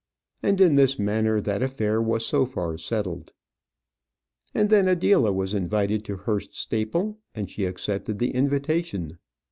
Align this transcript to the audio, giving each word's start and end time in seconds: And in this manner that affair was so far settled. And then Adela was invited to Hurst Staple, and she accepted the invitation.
And 0.41 0.59
in 0.59 0.77
this 0.77 0.97
manner 0.97 1.39
that 1.39 1.61
affair 1.61 2.01
was 2.01 2.25
so 2.25 2.43
far 2.43 2.75
settled. 2.79 3.33
And 4.51 4.71
then 4.71 4.87
Adela 4.87 5.31
was 5.31 5.53
invited 5.53 6.03
to 6.05 6.17
Hurst 6.17 6.53
Staple, 6.53 7.19
and 7.35 7.47
she 7.51 7.65
accepted 7.65 8.17
the 8.17 8.31
invitation. 8.31 9.19